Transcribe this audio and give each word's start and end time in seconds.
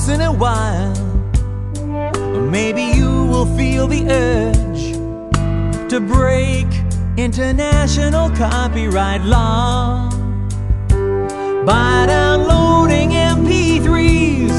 once 0.00 0.08
in 0.08 0.22
a 0.22 0.32
while, 0.32 0.94
maybe 2.50 2.82
you 2.82 3.26
will 3.26 3.44
feel 3.54 3.86
the 3.86 4.02
urge 4.08 4.92
to 5.90 6.00
break 6.00 6.66
international 7.18 8.30
copyright 8.30 9.20
law 9.22 10.08
by 11.66 12.06
downloading 12.06 13.10
MP3s 13.10 14.56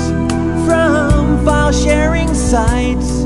from 0.64 1.44
file 1.44 1.72
sharing 1.72 2.32
sites 2.36 3.22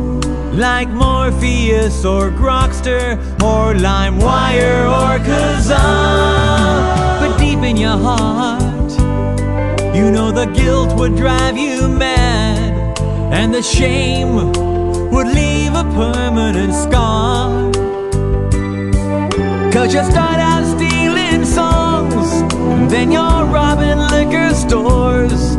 like 0.56 0.88
Morpheus 0.88 2.06
or 2.06 2.30
Grokster 2.30 3.18
or 3.42 3.74
LimeWire 3.74 4.88
or 5.00 5.20
Kazaa. 5.20 7.20
But 7.20 7.38
deep 7.38 7.60
in 7.60 7.76
your 7.76 7.98
heart, 7.98 8.85
you 9.96 10.12
know 10.12 10.30
the 10.30 10.46
guilt 10.48 10.94
would 10.98 11.16
drive 11.16 11.58
you 11.58 11.88
mad, 11.88 13.00
and 13.32 13.54
the 13.54 13.62
shame 13.62 14.36
would 15.12 15.28
leave 15.28 15.74
a 15.74 15.86
permanent 16.02 16.74
scar. 16.74 17.72
Cause 19.72 19.94
you 19.94 20.04
start 20.04 20.40
out 20.52 20.66
stealing 20.76 21.46
songs, 21.46 22.30
then 22.92 23.12
you're 23.12 23.46
robbing 23.58 24.00
liquor 24.16 24.54
stores 24.54 25.56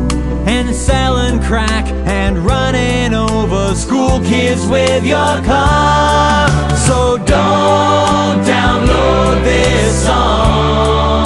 and 0.46 0.74
selling 0.74 1.40
crack 1.42 1.86
and 2.06 2.38
running 2.38 3.14
over 3.14 3.74
school 3.74 4.20
kids 4.20 4.66
with 4.66 5.04
your 5.04 5.40
car. 5.44 6.48
So 6.86 7.16
don't 7.18 8.44
download 8.44 9.42
this 9.44 10.04
song. 10.04 11.25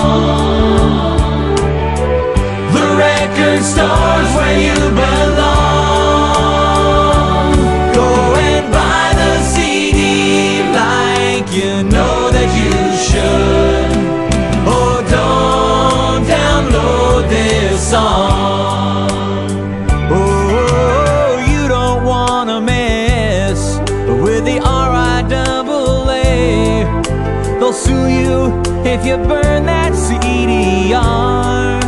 You 29.10 29.16
burn 29.16 29.66
that 29.66 29.92
CDR. 29.92 31.80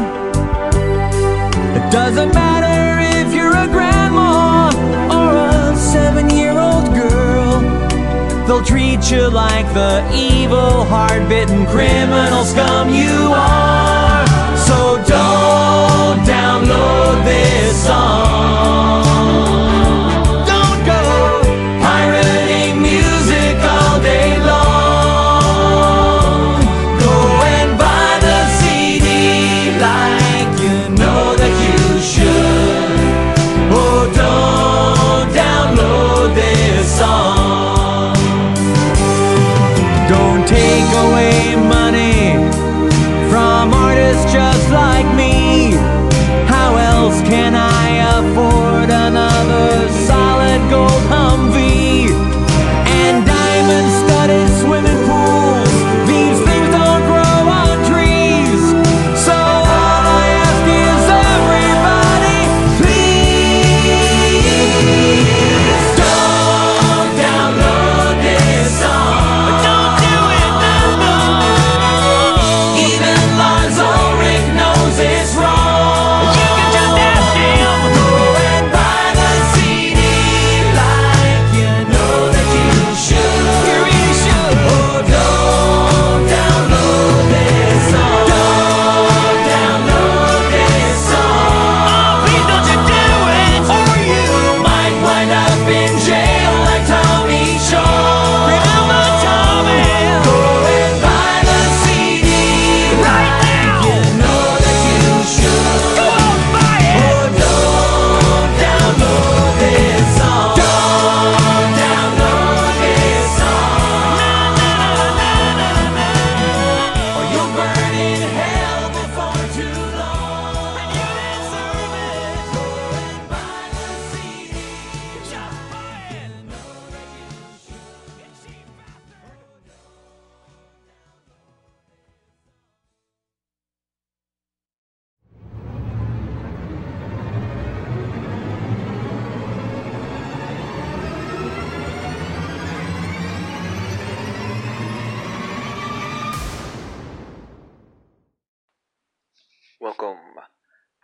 It 1.79 1.93
doesn't 1.93 2.35
matter 2.35 2.81
if 3.21 3.33
you're 3.33 3.57
a 3.57 3.69
grandma 3.69 4.73
or 5.17 5.31
a 5.37 5.77
seven 5.77 6.31
year 6.31 6.59
old 6.59 6.87
girl. 6.93 7.61
They'll 8.47 8.65
treat 8.65 9.09
you 9.13 9.31
like 9.31 9.73
the 9.73 10.03
evil, 10.13 10.83
hard 10.85 11.29
bitten 11.29 11.65
criminal 11.67 12.45
scum 12.45 12.93
you 12.93 13.31
are. 13.31 14.27
So 14.67 14.97
don't 15.07 16.19
download 16.27 17.25
this 17.25 17.85
song. 17.87 18.32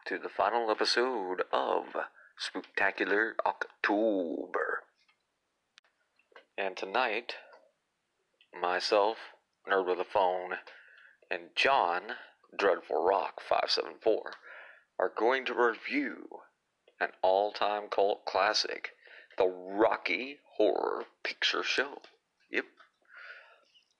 To 0.08 0.16
the 0.16 0.30
final 0.30 0.70
episode 0.70 1.42
of 1.52 1.84
Spooktacular 2.40 3.32
October. 3.44 4.84
And 6.56 6.78
tonight, 6.78 7.34
myself, 8.58 9.18
Nerd 9.70 9.86
with 9.86 10.00
a 10.00 10.04
Phone, 10.04 10.54
and 11.30 11.50
John, 11.54 12.14
Dreadful 12.56 13.04
Rock 13.04 13.42
574, 13.46 14.32
are 14.98 15.12
going 15.14 15.44
to 15.44 15.52
review 15.52 16.26
an 16.98 17.10
all 17.20 17.52
time 17.52 17.88
cult 17.90 18.24
classic, 18.24 18.92
the 19.36 19.46
Rocky 19.46 20.38
Horror 20.56 21.04
Picture 21.22 21.62
Show. 21.62 22.00
Yep. 22.50 22.64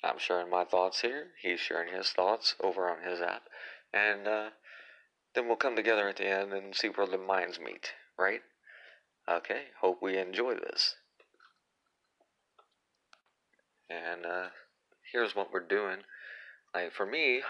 I'm 0.02 0.19
sharing 0.19 0.49
my 0.49 0.64
thoughts 0.64 1.02
here. 1.02 1.32
He's 1.43 1.61
sharing 1.61 1.93
his 1.93 2.08
thoughts 2.08 2.54
over 2.64 2.88
on 2.88 3.06
his 3.06 3.20
app. 3.20 3.43
And 3.93 4.26
uh, 4.26 4.49
then 5.38 5.46
we'll 5.46 5.56
come 5.56 5.76
together 5.76 6.08
at 6.08 6.17
the 6.17 6.26
end 6.26 6.52
and 6.52 6.75
see 6.75 6.88
where 6.88 7.06
the 7.06 7.17
minds 7.17 7.61
meet, 7.61 7.93
right? 8.19 8.40
Okay, 9.31 9.67
hope 9.81 10.02
we 10.02 10.19
enjoy 10.19 10.55
this. 10.55 10.96
And 13.88 14.26
uh, 14.26 14.49
here's 15.12 15.37
what 15.37 15.52
we're 15.52 15.61
doing. 15.61 15.99
Like 16.75 16.93
for 16.93 17.06
me, 17.06 17.43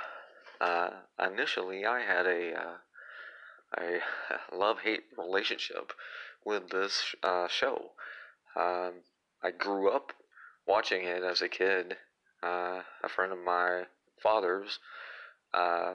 uh, 0.60 0.90
initially 1.18 1.86
I 1.86 2.00
had 2.00 2.26
a 2.26 2.52
uh, 2.52 2.76
a 3.78 4.00
love 4.54 4.80
hate 4.80 5.04
relationship 5.16 5.92
with 6.44 6.68
this 6.68 7.14
uh, 7.22 7.48
show. 7.48 7.92
Um, 8.54 9.00
I 9.42 9.50
grew 9.56 9.90
up 9.90 10.12
watching 10.66 11.04
it 11.04 11.22
as 11.22 11.40
a 11.40 11.48
kid. 11.48 11.96
Uh, 12.42 12.82
a 13.02 13.08
friend 13.08 13.32
of 13.32 13.38
my 13.38 13.84
father's 14.22 14.78
uh, 15.54 15.94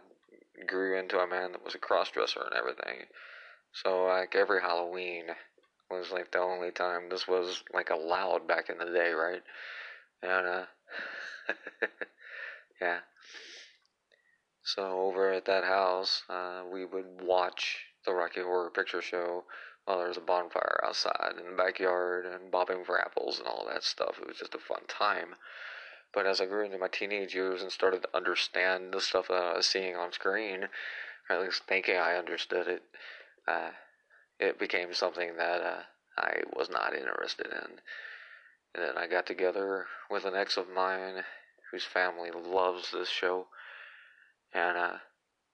grew 0.67 0.97
into 0.97 1.19
a 1.19 1.27
man 1.27 1.51
that 1.51 1.63
was 1.63 1.75
a 1.75 1.79
crossdresser 1.79 2.45
and 2.45 2.55
everything. 2.55 3.05
So 3.71 4.05
like 4.05 4.35
every 4.35 4.61
Halloween 4.61 5.25
was 5.89 6.11
like 6.11 6.31
the 6.31 6.39
only 6.39 6.71
time 6.71 7.09
this 7.09 7.27
was 7.27 7.63
like 7.73 7.89
allowed 7.89 8.47
back 8.47 8.69
in 8.69 8.77
the 8.77 8.85
day, 8.85 9.11
right? 9.11 9.41
And 10.21 10.47
uh 10.47 10.65
yeah. 12.81 13.00
So 14.63 15.01
over 15.01 15.31
at 15.33 15.45
that 15.45 15.65
house, 15.65 16.23
uh, 16.29 16.63
we 16.71 16.85
would 16.85 17.21
watch 17.21 17.79
the 18.06 18.13
Rocky 18.13 18.41
Horror 18.41 18.69
Picture 18.69 19.01
Show 19.01 19.44
while 19.83 19.97
there 19.97 20.07
was 20.07 20.17
a 20.17 20.21
bonfire 20.21 20.81
outside 20.85 21.33
in 21.38 21.51
the 21.51 21.57
backyard 21.57 22.25
and 22.25 22.49
bobbing 22.49 22.85
for 22.85 22.99
apples 22.99 23.39
and 23.39 23.47
all 23.47 23.65
that 23.67 23.83
stuff. 23.83 24.19
It 24.21 24.27
was 24.27 24.38
just 24.38 24.56
a 24.56 24.59
fun 24.59 24.83
time. 24.88 25.35
But 26.13 26.27
as 26.27 26.39
I 26.39 26.45
grew 26.45 26.65
into 26.65 26.77
my 26.77 26.88
teenage 26.88 27.33
years 27.33 27.62
and 27.62 27.71
started 27.71 28.04
to 28.04 28.15
understand 28.15 28.94
the 28.94 29.01
stuff 29.01 29.27
that 29.30 29.42
I 29.42 29.57
was 29.57 29.65
seeing 29.65 29.95
on 29.95 30.12
screen, 30.12 30.68
or 31.30 31.36
at 31.36 31.42
least 31.42 31.63
thinking 31.68 31.98
I 31.98 32.15
understood 32.18 32.68
it, 32.68 32.83
uh, 33.48 33.71
it 34.39 34.60
became 34.60 34.94
something 34.94 35.36
that 35.38 35.62
uh, 35.62 35.81
I 36.18 36.42
was 36.56 36.69
not 36.69 36.94
interested 36.94 37.48
in. 37.48 37.80
And 38.75 38.83
then 38.83 38.98
I 38.98 39.07
got 39.07 39.25
together 39.25 39.86
with 40.10 40.25
an 40.25 40.36
ex 40.36 40.57
of 40.57 40.69
mine 40.69 41.24
whose 41.71 41.83
family 41.83 42.30
loves 42.31 42.92
this 42.92 43.09
show. 43.09 43.48
And, 44.54 44.77
uh, 44.77 44.98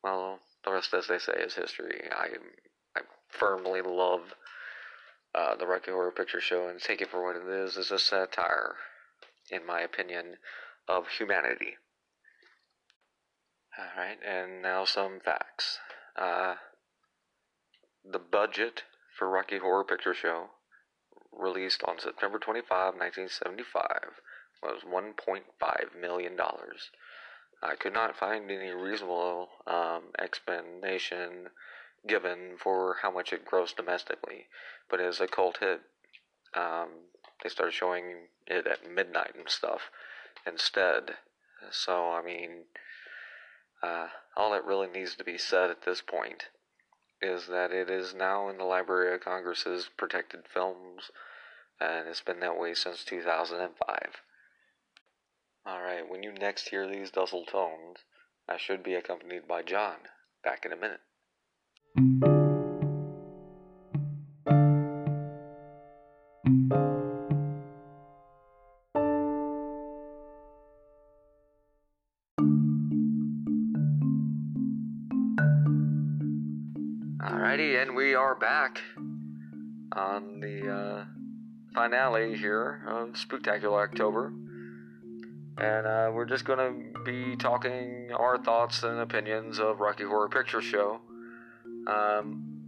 well, 0.04 0.40
the 0.66 0.72
rest, 0.72 0.94
as 0.94 1.08
they 1.08 1.20
say, 1.20 1.34
is 1.34 1.56
history. 1.56 2.10
I, 2.12 2.28
I 2.98 3.02
firmly 3.30 3.82
love 3.82 4.34
uh, 5.34 5.56
the 5.56 5.68
Rocky 5.68 5.92
Horror 5.92 6.12
Picture 6.12 6.42
Show 6.42 6.68
and 6.68 6.82
take 6.82 7.02
it 7.02 7.10
for 7.10 7.24
what 7.24 7.36
it 7.36 7.48
is. 7.48 7.78
It's 7.78 7.92
a 7.92 8.00
satire, 8.00 8.76
in 9.52 9.66
my 9.66 9.82
opinion, 9.82 10.38
of 10.88 11.08
humanity. 11.18 11.78
Alright, 13.78 14.20
and 14.26 14.62
now 14.62 14.86
some 14.86 15.20
facts. 15.20 15.80
Uh, 16.16 16.56
the 18.04 18.20
budget 18.20 18.84
for 19.18 19.30
Rocky 19.30 19.58
Horror 19.58 19.84
Picture 19.84 20.14
Show, 20.14 20.52
released 21.32 21.84
on 21.84 22.00
September 22.00 22.40
25, 22.40 22.96
1975, 22.96 24.22
was 24.64 24.82
$1.5 24.84 26.02
million. 26.02 26.38
I 27.62 27.76
could 27.76 27.94
not 27.94 28.18
find 28.18 28.50
any 28.50 28.72
reasonable 28.72 29.50
um, 29.68 30.12
explanation 30.18 31.50
given 32.08 32.56
for 32.58 32.98
how 33.02 33.12
much 33.12 33.34
it 33.34 33.46
grossed 33.46 33.76
domestically, 33.76 34.48
but 34.90 35.02
as 35.02 35.20
a 35.20 35.28
cult 35.28 35.58
hit, 35.60 35.82
um, 36.56 37.09
they 37.44 37.50
started 37.50 37.74
showing 37.74 38.28
it 38.48 38.68
at 38.68 38.90
midnight 38.90 39.34
and 39.36 39.50
stuff 39.50 39.90
instead. 40.46 41.16
So, 41.72 42.12
I 42.12 42.24
mean, 42.24 42.66
uh, 43.82 44.08
all 44.36 44.52
that 44.52 44.66
really 44.66 44.88
needs 44.88 45.16
to 45.16 45.24
be 45.24 45.38
said 45.38 45.70
at 45.70 45.84
this 45.84 46.02
point 46.02 46.46
is 47.22 47.48
that 47.48 47.72
it 47.72 47.90
is 47.90 48.14
now 48.14 48.50
in 48.50 48.58
the 48.58 48.64
Library 48.64 49.14
of 49.14 49.22
Congress's 49.22 49.90
protected 49.98 50.42
films, 50.52 51.12
and 51.80 52.08
it's 52.08 52.22
been 52.22 52.40
that 52.40 52.58
way 52.58 52.74
since 52.74 53.04
2005. 53.04 54.22
Alright, 55.68 56.10
when 56.10 56.24
you 56.24 56.32
next 56.32 56.70
hear 56.70 56.88
these 56.88 57.12
dustle 57.12 57.46
tones, 57.46 58.00
I 58.48 58.58
should 58.58 58.84
be 58.84 58.96
accompanied 58.96 59.48
by 59.48 59.62
John. 59.64 59.98
Back 60.44 60.66
in 60.66 60.72
a 60.72 60.78
minute. 60.78 62.39
Back 78.40 78.82
on 79.92 80.40
the 80.40 80.72
uh, 80.72 81.06
finale 81.74 82.38
here 82.38 82.82
of 82.88 83.10
Spooktacular 83.10 83.84
October. 83.84 84.34
And 85.58 85.86
uh, 85.86 86.12
we're 86.14 86.26
just 86.26 86.46
going 86.46 86.60
to 86.60 87.00
be 87.04 87.36
talking 87.36 88.12
our 88.18 88.38
thoughts 88.38 88.84
and 88.84 89.00
opinions 89.00 89.60
of 89.60 89.82
Rocky 89.82 90.06
Horror 90.06 90.30
Picture 90.30 90.62
Show. 90.62 91.02
Um, 91.86 92.62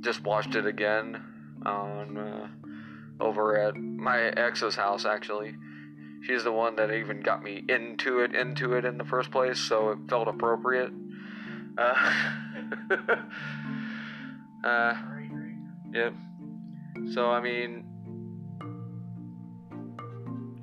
just 0.00 0.22
watched 0.22 0.54
it 0.54 0.66
again 0.66 1.22
on 1.64 2.18
uh, 2.18 2.48
over 3.20 3.56
at 3.58 3.76
my 3.76 4.20
ex's 4.20 4.74
house, 4.74 5.06
actually. 5.06 5.54
She's 6.22 6.44
the 6.44 6.52
one 6.52 6.76
that 6.76 6.92
even 6.92 7.22
got 7.22 7.42
me 7.42 7.64
into 7.68 8.20
it, 8.20 8.34
into 8.34 8.74
it 8.74 8.84
in 8.84 8.98
the 8.98 9.04
first 9.04 9.30
place, 9.30 9.58
so 9.58 9.90
it 9.90 9.98
felt 10.08 10.28
appropriate. 10.28 10.92
Uh, 14.62 14.94
yep. 15.92 16.14
So, 17.12 17.30
I 17.30 17.40
mean, 17.40 17.84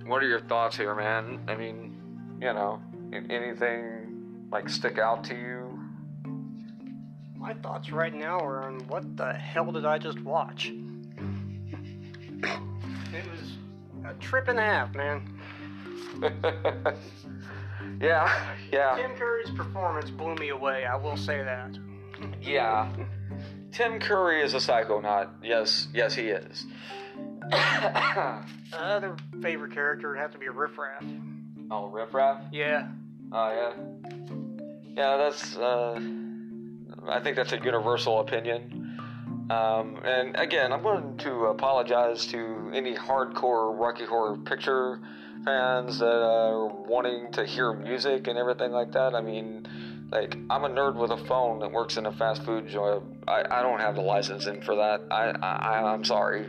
what 0.06 0.24
are 0.24 0.28
your 0.28 0.42
thoughts 0.42 0.78
here, 0.78 0.94
man? 0.96 1.44
I 1.48 1.56
mean, 1.56 1.98
you 2.40 2.54
know, 2.54 2.82
anything 3.12 4.48
like 4.52 4.70
stick 4.70 4.98
out 5.00 5.24
to 5.26 5.36
you? 5.36 5.80
My 7.36 7.54
thoughts 7.54 7.92
right 7.92 8.14
now 8.14 8.40
are 8.40 8.64
on 8.64 8.80
what 8.88 9.18
the 9.18 9.34
hell 9.34 9.72
did 9.72 9.86
I 9.86 9.98
just 9.98 10.20
watch? 10.22 10.72
It 13.14 13.24
was 13.32 13.54
a 14.06 14.14
trip 14.16 14.50
and 14.50 14.60
a 14.60 14.62
half, 14.62 14.94
man. 14.94 15.40
yeah, 18.02 18.58
yeah, 18.72 18.96
Tim 18.98 19.16
Curry's 19.16 19.50
performance 19.52 20.10
blew 20.12 20.36
me 20.36 20.50
away, 20.50 20.86
I 20.86 20.96
will 20.98 21.16
say 21.16 21.42
that. 21.42 21.78
yeah. 22.42 22.92
Tim 23.78 24.00
Curry 24.00 24.42
is 24.42 24.56
a 24.56 24.58
psychonaut. 24.58 25.30
Yes, 25.44 25.88
yes, 25.94 26.16
he 26.16 26.30
is. 26.30 26.66
Other 28.74 29.16
favorite 29.40 29.72
character 29.72 30.10
would 30.10 30.18
have 30.18 30.32
to 30.32 30.40
be 30.40 30.50
Riff 30.50 30.80
Raff. 30.80 31.04
oh, 31.70 31.86
Riff 31.86 32.12
Raff? 32.12 32.42
Yeah. 32.52 32.88
Oh, 33.32 33.52
yeah. 33.52 33.74
Yeah, 34.96 35.18
that's, 35.18 35.56
uh, 35.58 36.02
I 37.08 37.20
think 37.20 37.36
that's 37.36 37.54
a 37.54 37.60
universal 37.64 38.20
opinion. 38.20 38.98
Um, 39.52 40.02
and 40.04 40.36
again, 40.38 40.74
I'm 40.74 40.82
going 40.82 41.16
to 41.20 41.46
apologize 41.46 42.26
to 42.28 42.72
any 42.74 42.96
hardcore 42.96 43.80
Rocky 43.80 44.06
Horror 44.06 44.38
Picture 44.38 45.00
fans 45.46 46.00
that 46.00 46.24
are 46.24 46.66
wanting 46.66 47.32
to 47.34 47.46
hear 47.46 47.74
music 47.74 48.26
and 48.26 48.40
everything 48.40 48.72
like 48.72 48.94
that. 48.94 49.14
I 49.14 49.22
mean, 49.22 49.68
like, 50.12 50.36
I'm 50.50 50.64
a 50.64 50.70
nerd 50.70 50.96
with 50.96 51.12
a 51.12 51.18
phone 51.26 51.60
that 51.60 51.72
works 51.72 51.98
in 51.98 52.06
a 52.06 52.12
fast 52.12 52.44
food 52.44 52.68
joint. 52.68 53.04
I, 53.28 53.44
I 53.50 53.62
don't 53.62 53.80
have 53.80 53.96
the 53.96 54.02
licensing 54.02 54.62
for 54.62 54.76
that. 54.76 55.02
I, 55.12 55.32
I, 55.42 55.94
I'm 55.94 56.04
sorry. 56.06 56.48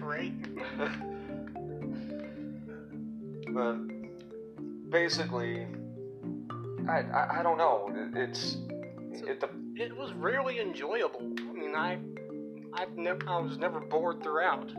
Right? 0.00 0.32
but 3.52 3.76
basically, 4.90 5.66
I, 6.88 7.00
I, 7.00 7.40
I 7.40 7.42
don't 7.42 7.58
know. 7.58 7.90
It, 7.94 8.16
it's 8.16 8.56
it, 9.12 9.40
the, 9.40 9.48
It 9.74 9.96
was 9.96 10.12
really 10.12 10.60
enjoyable. 10.60 11.32
I 11.40 11.52
mean, 11.52 11.74
I, 11.74 11.98
I've 12.72 12.96
never, 12.96 13.20
I 13.28 13.38
was 13.38 13.58
never 13.58 13.80
bored 13.80 14.22
throughout. 14.22 14.70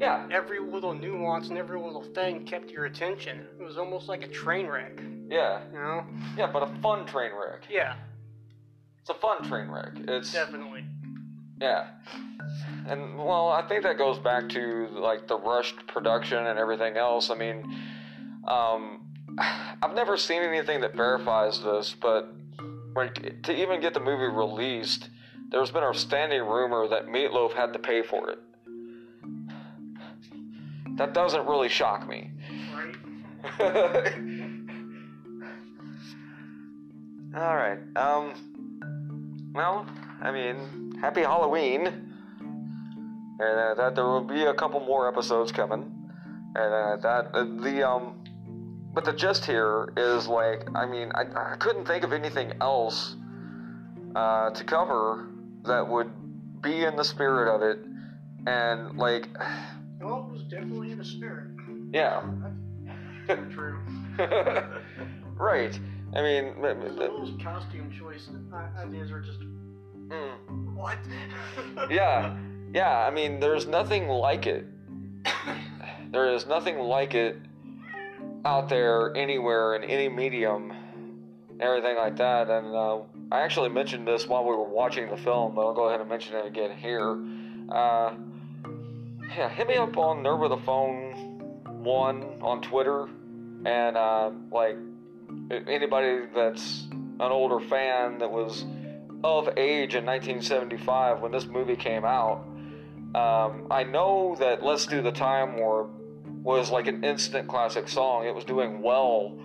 yeah, 0.00 0.26
Every 0.30 0.58
little 0.58 0.94
nuance 0.94 1.48
and 1.48 1.58
every 1.58 1.78
little 1.78 2.04
thing 2.14 2.44
kept 2.44 2.70
your 2.70 2.86
attention. 2.86 3.46
It 3.60 3.62
was 3.62 3.76
almost 3.78 4.08
like 4.08 4.22
a 4.22 4.28
train 4.28 4.66
wreck. 4.66 5.00
Yeah, 5.30 5.60
You 5.72 5.78
know? 5.78 6.04
yeah, 6.36 6.50
but 6.52 6.62
a 6.64 6.66
fun 6.82 7.06
train 7.06 7.30
wreck. 7.32 7.62
Yeah, 7.70 7.94
It's 9.00 9.10
a 9.10 9.14
fun 9.14 9.42
train 9.48 9.68
wreck. 9.70 9.92
It's 10.08 10.32
definitely. 10.32 10.84
yeah, 11.60 11.86
and 12.86 13.16
well, 13.16 13.48
I 13.48 13.62
think 13.68 13.82
that 13.84 13.96
goes 13.98 14.18
back 14.18 14.48
to 14.50 14.88
like 14.92 15.28
the 15.28 15.38
rushed 15.38 15.86
production 15.86 16.46
and 16.46 16.58
everything 16.58 16.96
else. 16.96 17.30
I 17.30 17.34
mean, 17.36 17.62
um, 18.48 19.06
I've 19.38 19.94
never 19.94 20.16
seen 20.16 20.42
anything 20.42 20.80
that 20.82 20.94
verifies 20.96 21.62
this, 21.62 21.94
but 22.00 22.34
like 22.96 23.42
to 23.44 23.52
even 23.54 23.80
get 23.80 23.94
the 23.94 24.00
movie 24.00 24.24
released, 24.26 25.08
there's 25.50 25.70
been 25.70 25.84
a 25.84 25.94
standing 25.94 26.42
rumor 26.42 26.88
that 26.88 27.06
Meatloaf 27.06 27.52
had 27.54 27.72
to 27.74 27.78
pay 27.78 28.02
for 28.02 28.30
it. 28.30 28.38
That 30.96 31.14
doesn't 31.14 31.46
really 31.46 31.68
shock 31.68 32.06
me. 32.08 32.30
Right? 32.74 34.12
All 37.36 37.54
right. 37.54 37.78
Um. 37.94 39.52
Well, 39.54 39.86
I 40.20 40.32
mean, 40.32 40.98
happy 41.00 41.20
Halloween, 41.20 41.86
and 41.86 43.40
uh, 43.40 43.74
that 43.74 43.94
there 43.94 44.04
will 44.04 44.24
be 44.24 44.42
a 44.42 44.54
couple 44.54 44.80
more 44.80 45.06
episodes 45.08 45.52
coming, 45.52 45.82
and 46.56 46.74
uh, 46.74 46.96
that 46.96 47.30
uh, 47.32 47.44
the 47.62 47.88
um. 47.88 48.16
But 48.92 49.04
the 49.04 49.12
gist 49.12 49.44
here 49.44 49.92
is 49.96 50.26
like, 50.26 50.66
I 50.74 50.84
mean, 50.84 51.12
I, 51.14 51.52
I 51.52 51.56
couldn't 51.56 51.84
think 51.86 52.02
of 52.02 52.12
anything 52.12 52.54
else 52.60 53.14
uh, 54.16 54.50
to 54.50 54.64
cover 54.64 55.28
that 55.64 55.86
would 55.86 56.10
be 56.60 56.82
in 56.82 56.96
the 56.96 57.04
spirit 57.04 57.54
of 57.54 57.62
it, 57.62 57.78
and 58.48 58.98
like, 58.98 59.28
Well, 60.00 60.26
it 60.28 60.32
was 60.32 60.42
definitely 60.50 60.90
in 60.90 60.98
the 60.98 61.04
spirit. 61.04 61.50
yeah, 61.92 62.20
true. 63.52 63.78
right. 65.36 65.78
I 66.14 66.22
mean, 66.22 66.60
Those 66.60 67.32
costume 67.42 67.90
choice 67.96 68.28
ideas 68.78 69.12
are 69.12 69.20
just 69.20 69.38
Mm. 70.10 70.74
What? 70.74 70.98
Yeah, 71.90 72.36
yeah. 72.74 72.98
I 72.98 73.10
mean, 73.10 73.40
there's 73.40 73.66
nothing 73.66 74.08
like 74.08 74.46
it. 74.46 74.66
There 76.12 76.34
is 76.34 76.46
nothing 76.46 76.78
like 76.80 77.14
it 77.14 77.36
out 78.44 78.68
there 78.68 79.14
anywhere 79.16 79.76
in 79.76 79.84
any 79.84 80.08
medium, 80.08 80.72
everything 81.60 81.96
like 81.96 82.16
that. 82.16 82.50
And 82.50 82.74
uh, 82.74 83.02
I 83.30 83.42
actually 83.42 83.68
mentioned 83.68 84.08
this 84.08 84.26
while 84.26 84.42
we 84.42 84.50
were 84.50 84.68
watching 84.68 85.08
the 85.08 85.16
film, 85.16 85.54
but 85.54 85.62
I'll 85.62 85.74
go 85.74 85.88
ahead 85.88 86.00
and 86.00 86.08
mention 86.08 86.34
it 86.34 86.46
again 86.46 86.76
here. 86.76 87.16
Uh, 87.70 88.14
yeah, 89.36 89.48
hit 89.48 89.68
me 89.68 89.76
up 89.76 89.96
on 89.96 90.24
Nerd 90.24 90.40
with 90.40 90.50
a 90.50 90.62
Phone 90.64 91.84
one 91.84 92.40
on 92.42 92.60
Twitter, 92.60 93.08
and 93.64 93.96
uh, 93.96 94.32
like 94.50 94.76
anybody 95.50 96.26
that's 96.34 96.86
an 96.92 97.20
older 97.20 97.60
fan 97.60 98.18
that 98.18 98.30
was 98.30 98.64
of 99.22 99.48
age 99.56 99.94
in 99.94 100.06
1975 100.06 101.20
when 101.20 101.32
this 101.32 101.46
movie 101.46 101.76
came 101.76 102.04
out. 102.04 102.46
Um, 103.14 103.66
I 103.70 103.84
know 103.84 104.36
that 104.38 104.62
"Let's 104.62 104.86
Do 104.86 105.02
the 105.02 105.12
Time 105.12 105.58
Warp" 105.58 105.90
was 106.42 106.70
like 106.70 106.86
an 106.86 107.04
instant 107.04 107.48
classic 107.48 107.88
song. 107.88 108.26
It 108.26 108.34
was 108.34 108.44
doing 108.44 108.82
well, 108.82 109.36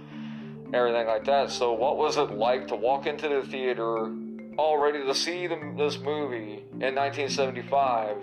everything 0.73 1.07
like 1.07 1.25
that. 1.25 1.49
So, 1.49 1.73
what 1.73 1.97
was 1.97 2.17
it 2.17 2.31
like 2.31 2.67
to 2.67 2.75
walk 2.75 3.07
into 3.07 3.27
the 3.27 3.41
theater, 3.41 4.13
all 4.57 4.77
ready 4.77 5.03
to 5.03 5.13
see 5.13 5.47
the, 5.47 5.57
this 5.77 5.97
movie 5.99 6.63
in 6.73 6.95
1975? 6.95 8.17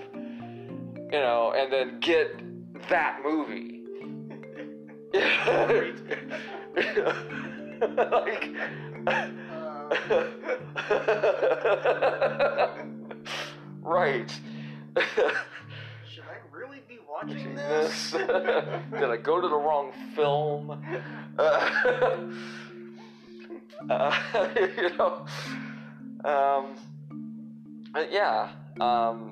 You 1.13 1.19
know, 1.19 1.53
and 1.55 1.73
then 1.73 2.01
get 2.01 2.41
that 2.89 3.21
movie. 3.25 3.72
like. 8.13 8.49
right. 13.83 14.41
Should 16.09 16.25
I 16.25 16.39
really 16.51 16.81
be 16.89 16.99
watching 17.09 17.55
this? 17.55 18.11
Did 18.13 18.25
I 18.25 19.17
go 19.23 19.41
to 19.41 19.49
the 19.49 19.57
wrong 19.57 19.93
film? 20.15 20.83
Uh, 21.39 21.71
uh, 23.91 24.15
you 24.79 24.97
know, 24.97 25.27
um, 26.25 26.75
yeah. 28.11 28.49
Um, 28.81 29.32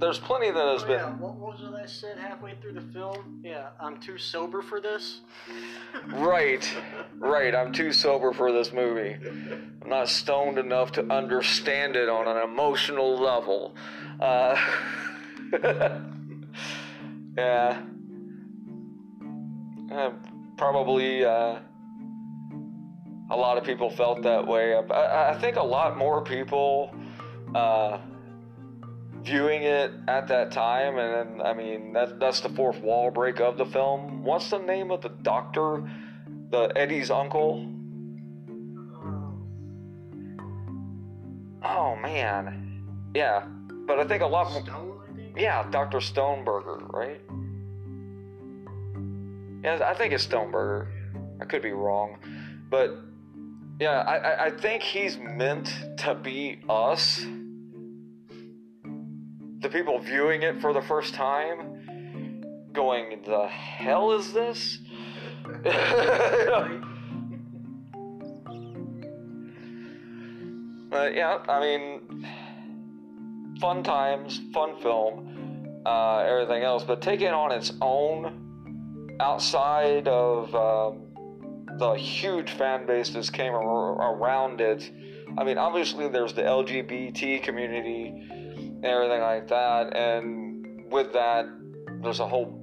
there's 0.00 0.18
plenty 0.18 0.50
that 0.50 0.66
has 0.66 0.82
Oh, 0.82 0.86
been. 0.86 0.98
yeah, 0.98 1.16
what 1.16 1.36
was 1.36 1.60
it 1.60 1.74
I 1.74 1.86
said 1.86 2.18
halfway 2.18 2.54
through 2.56 2.72
the 2.72 2.80
film? 2.92 3.40
Yeah, 3.44 3.68
I'm 3.78 4.00
too 4.00 4.18
sober 4.18 4.62
for 4.62 4.80
this. 4.80 5.20
Right, 6.14 6.66
right. 7.18 7.54
I'm 7.54 7.72
too 7.72 7.92
sober 7.92 8.32
for 8.32 8.50
this 8.52 8.72
movie. 8.72 9.16
I'm 9.82 9.88
not 9.88 10.08
stoned 10.08 10.58
enough 10.58 10.92
to 10.92 11.04
understand 11.12 11.96
it 11.96 12.08
on 12.08 12.26
an 12.26 12.42
emotional 12.42 13.16
level. 13.18 13.74
Uh, 14.18 14.56
yeah. 17.36 17.82
Uh, 19.92 20.10
probably 20.56 21.24
uh, 21.24 21.58
a 23.30 23.36
lot 23.36 23.58
of 23.58 23.64
people 23.64 23.90
felt 23.90 24.22
that 24.22 24.46
way. 24.46 24.74
I, 24.74 25.30
I 25.32 25.38
think 25.38 25.56
a 25.56 25.62
lot 25.62 25.96
more 25.96 26.22
people 26.22 26.94
uh, 27.54 27.98
viewing 29.22 29.62
it 29.62 29.92
at 30.08 30.28
that 30.28 30.52
time, 30.52 30.98
and 30.98 31.42
I 31.42 31.52
mean, 31.52 31.92
that, 31.92 32.18
that's 32.18 32.40
the 32.40 32.48
fourth 32.48 32.80
wall 32.80 33.10
break 33.10 33.40
of 33.40 33.58
the 33.58 33.66
film. 33.66 34.24
What's 34.24 34.50
the 34.50 34.58
name 34.58 34.90
of 34.90 35.02
the 35.02 35.10
doctor? 35.22 35.88
The 36.50 36.72
Eddie's 36.76 37.10
uncle? 37.10 37.66
Oh, 41.62 41.64
oh 41.64 41.96
man. 41.96 42.84
Yeah, 43.14 43.44
but 43.86 43.98
I 43.98 44.04
think 44.04 44.22
a 44.22 44.26
lot 44.26 44.52
more. 44.52 44.62
Stone, 44.62 45.00
think. 45.16 45.38
Yeah, 45.38 45.68
Dr. 45.70 45.98
Stoneberger, 45.98 46.92
right? 46.92 47.20
Yeah, 49.62 49.86
I 49.88 49.94
think 49.94 50.12
it's 50.12 50.26
Stoneberger. 50.26 50.88
I 51.40 51.44
could 51.44 51.62
be 51.62 51.72
wrong. 51.72 52.18
But 52.70 52.96
yeah, 53.80 54.00
I, 54.00 54.16
I, 54.16 54.44
I 54.46 54.50
think 54.50 54.82
he's 54.82 55.18
meant 55.18 55.72
to 55.98 56.14
be 56.14 56.60
us. 56.68 57.24
The 59.60 59.68
people 59.68 59.98
viewing 59.98 60.42
it 60.42 60.60
for 60.60 60.72
the 60.72 60.82
first 60.82 61.14
time, 61.14 62.70
going, 62.72 63.22
the 63.24 63.46
hell 63.46 64.12
is 64.12 64.32
this? 64.32 64.78
But 70.90 71.14
yeah, 71.14 71.38
I 71.48 71.60
mean, 71.60 72.26
fun 73.60 73.84
times, 73.84 74.40
fun 74.52 74.80
film, 74.80 75.82
uh, 75.86 76.18
everything 76.18 76.64
else. 76.64 76.82
But 76.82 77.00
take 77.00 77.20
it 77.20 77.32
on 77.32 77.52
its 77.52 77.72
own, 77.80 79.16
outside 79.20 80.08
of 80.08 80.52
um, 80.54 81.02
the 81.78 81.92
huge 81.92 82.50
fan 82.50 82.86
base 82.86 83.10
that 83.10 83.32
came 83.32 83.52
ar- 83.52 84.14
around 84.14 84.60
it. 84.60 84.90
I 85.38 85.44
mean, 85.44 85.58
obviously 85.58 86.08
there's 86.08 86.32
the 86.32 86.42
LGBT 86.42 87.40
community 87.44 88.28
and 88.82 88.86
everything 88.86 89.20
like 89.20 89.48
that, 89.48 89.94
and 89.94 90.90
with 90.90 91.12
that, 91.12 91.46
there's 92.02 92.20
a 92.20 92.26
whole 92.26 92.60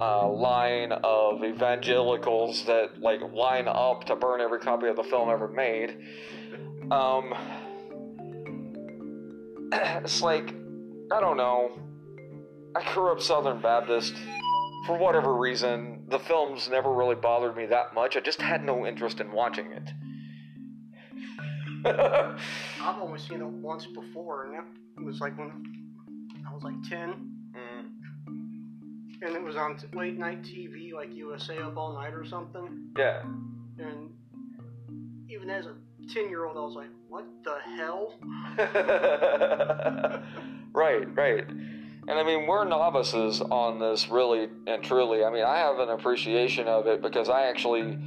uh, 0.00 0.28
line 0.28 0.92
of 0.92 1.42
evangelicals 1.42 2.64
that 2.66 3.00
like 3.00 3.20
line 3.32 3.66
up 3.66 4.04
to 4.04 4.14
burn 4.14 4.40
every 4.40 4.60
copy 4.60 4.86
of 4.86 4.96
the 4.96 5.02
film 5.04 5.30
ever 5.30 5.48
made. 5.48 5.96
Um, 6.90 7.34
it's 9.72 10.22
like, 10.22 10.54
I 11.12 11.20
don't 11.20 11.36
know. 11.36 11.72
I 12.76 12.94
grew 12.94 13.10
up 13.10 13.20
Southern 13.20 13.60
Baptist. 13.60 14.14
For 14.86 14.96
whatever 14.96 15.34
reason, 15.34 16.04
the 16.08 16.18
films 16.18 16.68
never 16.70 16.92
really 16.92 17.16
bothered 17.16 17.56
me 17.56 17.66
that 17.66 17.94
much. 17.94 18.16
I 18.16 18.20
just 18.20 18.40
had 18.40 18.64
no 18.64 18.86
interest 18.86 19.20
in 19.20 19.32
watching 19.32 19.72
it. 19.72 19.90
I've 22.82 23.00
only 23.00 23.18
seen 23.18 23.40
it 23.40 23.46
once 23.46 23.86
before, 23.86 24.46
and 24.46 24.54
it 24.56 25.04
was 25.04 25.20
like 25.20 25.36
when 25.38 25.50
I 26.48 26.52
was 26.54 26.62
like 26.62 26.76
10, 26.88 27.34
Mm, 27.56 27.86
and 29.22 29.34
it 29.34 29.42
was 29.42 29.56
on 29.56 29.76
t- 29.76 29.86
late 29.94 30.16
night 30.18 30.42
TV, 30.42 30.92
like 30.92 31.12
USA 31.14 31.58
Up 31.58 31.76
All 31.76 31.92
Night 31.94 32.12
or 32.14 32.24
something. 32.24 32.90
yeah. 32.96 33.22
And 33.78 34.10
even 35.28 35.48
as 35.50 35.66
a 35.66 35.74
10 36.12 36.28
year 36.28 36.44
old, 36.44 36.56
I 36.56 36.60
was 36.60 36.74
like, 36.74 36.90
what 37.08 37.24
the 37.42 37.56
hell? 37.76 38.14
right, 40.72 41.14
right. 41.16 41.44
And 41.48 42.10
I 42.18 42.22
mean, 42.22 42.46
we're 42.46 42.64
novices 42.64 43.40
on 43.40 43.78
this, 43.78 44.08
really 44.08 44.48
and 44.66 44.82
truly. 44.82 45.24
I 45.24 45.30
mean, 45.30 45.44
I 45.44 45.58
have 45.58 45.78
an 45.78 45.90
appreciation 45.90 46.66
of 46.66 46.86
it 46.86 47.02
because 47.02 47.28
I 47.28 47.42
actually 47.48 47.98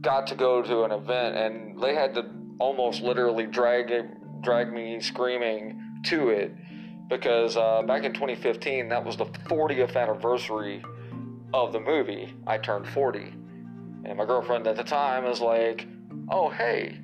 got 0.00 0.26
to 0.28 0.34
go 0.34 0.60
to 0.62 0.82
an 0.84 0.90
event 0.90 1.36
and 1.36 1.80
they 1.80 1.94
had 1.94 2.14
to 2.14 2.22
almost 2.58 3.02
literally 3.02 3.46
drag 3.46 3.90
it, 3.90 4.06
drag 4.42 4.72
me 4.72 5.00
screaming 5.00 5.80
to 6.04 6.28
it 6.30 6.54
because 7.08 7.56
uh, 7.56 7.82
back 7.82 8.04
in 8.04 8.12
2015, 8.12 8.88
that 8.88 9.04
was 9.04 9.16
the 9.16 9.26
40th 9.26 9.96
anniversary 9.96 10.82
of 11.52 11.72
the 11.72 11.80
movie. 11.80 12.34
I 12.46 12.58
turned 12.58 12.88
40, 12.88 13.32
and 14.04 14.16
my 14.16 14.24
girlfriend 14.24 14.66
at 14.66 14.76
the 14.76 14.84
time 14.84 15.26
is 15.26 15.40
like, 15.40 15.86
"Oh, 16.30 16.50
hey." 16.50 17.00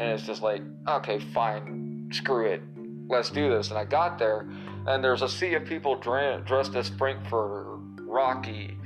And 0.00 0.12
it's 0.12 0.24
just 0.24 0.42
like, 0.42 0.62
okay, 0.86 1.18
fine, 1.18 2.08
screw 2.12 2.46
it, 2.46 2.62
let's 3.08 3.30
do 3.30 3.50
this. 3.50 3.70
And 3.70 3.78
I 3.78 3.84
got 3.84 4.18
there, 4.18 4.48
and 4.86 5.02
there's 5.02 5.22
a 5.22 5.28
sea 5.28 5.54
of 5.54 5.64
people 5.64 5.96
dre- 5.96 6.40
dressed 6.44 6.76
as 6.76 6.88
Frank-N-Furter, 6.90 7.98
Rocky, 8.02 8.78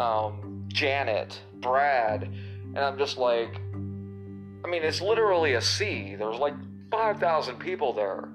um, 0.00 0.64
Janet, 0.68 1.40
Brad, 1.60 2.32
and 2.78 2.86
I'm 2.86 2.96
just 2.96 3.18
like, 3.18 3.60
I 4.64 4.70
mean, 4.70 4.84
it's 4.84 5.00
literally 5.00 5.54
a 5.54 5.60
sea. 5.60 6.14
There's 6.14 6.38
like 6.38 6.54
5,000 6.92 7.56
people 7.56 7.92
there, 7.92 8.28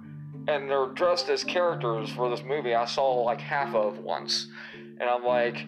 and 0.50 0.70
they're 0.70 0.88
dressed 0.88 1.30
as 1.30 1.46
characters 1.46 2.10
for 2.10 2.30
this 2.30 2.44
movie 2.44 2.76
I 2.76 2.84
saw 2.84 3.22
like 3.22 3.40
half 3.40 3.74
of 3.74 4.00
once. 4.00 4.50
And 5.00 5.10
I'm 5.10 5.24
like, 5.24 5.66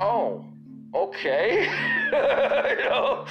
oh, 0.00 0.44
okay. 0.92 1.62
you 2.12 2.84
know? 2.84 3.26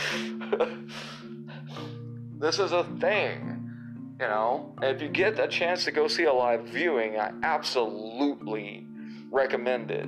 this 2.40 2.58
is 2.58 2.72
a 2.72 2.86
thing. 3.02 3.70
You 4.18 4.28
know? 4.28 4.74
If 4.82 5.02
you 5.02 5.10
get 5.10 5.42
a 5.42 5.48
chance 5.50 5.84
to 5.84 5.92
go 5.92 6.08
see 6.08 6.24
a 6.24 6.32
live 6.32 6.70
viewing, 6.70 7.20
I 7.20 7.34
absolutely 7.44 8.88
recommend 9.30 9.92
it. 9.92 10.08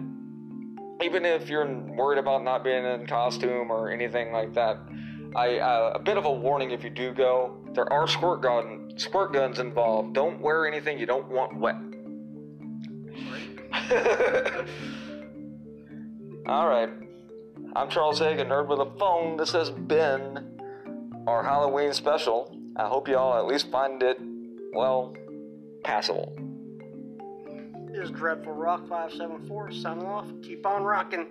Even 1.04 1.26
if 1.26 1.50
you're 1.50 1.68
worried 1.68 2.20
about 2.20 2.44
not 2.44 2.64
being 2.64 2.86
in 2.86 3.06
costume 3.06 3.72
or 3.72 3.92
anything 3.92 4.32
like 4.32 4.54
that, 4.54 4.78
I 5.36 5.58
uh, 5.58 5.92
a 5.96 6.00
bit 6.00 6.18
of 6.18 6.26
a 6.26 6.32
warning 6.32 6.72
if 6.72 6.84
you 6.84 6.90
do 6.90 7.14
go. 7.14 7.58
There 7.74 7.92
are 7.92 8.08
squirt 8.08 8.42
gun 8.42 8.94
squirt 8.96 9.34
guns 9.34 9.60
involved. 9.60 10.14
Don't 10.14 10.40
wear 10.40 10.66
anything 10.68 11.00
you 11.00 11.06
don't 11.06 11.28
want 11.28 11.58
wet. 11.58 11.76
All 16.46 16.68
right. 16.68 16.90
I'm 17.76 17.90
Charles 17.90 18.20
Hagan, 18.20 18.50
nerd 18.50 18.68
with 18.68 18.80
a 18.80 18.92
phone. 19.00 19.36
This 19.38 19.52
has 19.54 19.72
been 19.72 20.60
our 21.26 21.44
Halloween 21.44 21.92
special. 21.94 22.56
I 22.76 22.88
hope 22.88 23.08
y'all 23.08 23.38
at 23.38 23.46
least 23.46 23.72
find 23.72 24.02
it, 24.04 24.20
well, 24.74 25.16
passable. 25.84 26.38
This 27.94 28.06
is 28.06 28.10
Dreadful 28.10 28.54
Rock 28.54 28.88
574 28.90 29.72
signing 29.74 30.08
off. 30.08 30.26
Keep 30.42 30.66
on 30.66 30.84
rocking. 30.84 31.28